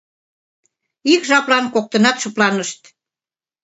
Ик 1.13 1.21
жаплан 1.29 1.65
коктынат 1.73 2.17
шыпланышт. 2.21 2.81